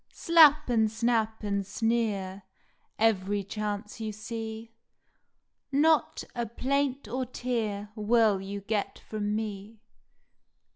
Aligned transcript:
Slap 0.13 0.67
and 0.67 0.89
snap 0.91 1.43
and 1.43 1.63
sneer 1.63 2.41
Every 2.97 3.43
chance 3.43 4.01
you 4.01 4.11
see. 4.11 4.71
Not 5.71 6.23
a 6.33 6.47
plaint 6.47 7.07
or 7.07 7.27
tear 7.27 7.89
Will 7.93 8.41
you 8.41 8.61
get 8.61 8.97
from 8.97 9.35
me. 9.35 9.79